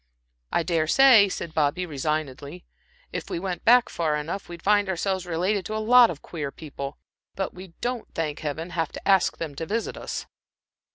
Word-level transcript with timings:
"I 0.51 0.63
dare 0.63 0.87
say," 0.87 1.29
said 1.29 1.53
Bobby, 1.53 1.85
resignedly, 1.85 2.65
"if 3.11 3.29
we 3.29 3.37
went 3.37 3.61
far 3.87 4.15
enough 4.15 4.45
back, 4.45 4.49
we'd 4.49 4.63
find 4.63 4.89
ourselves 4.89 5.27
related 5.27 5.63
to 5.67 5.75
a 5.75 5.77
lot 5.91 6.09
of 6.09 6.23
queer 6.23 6.49
people. 6.51 6.97
But 7.35 7.53
we 7.53 7.73
don't, 7.81 8.07
thank 8.15 8.39
Heaven! 8.39 8.71
have 8.71 8.91
to 8.93 9.07
ask 9.07 9.37
them 9.37 9.53
to 9.53 9.65
visit 9.67 9.95
us." 9.97 10.25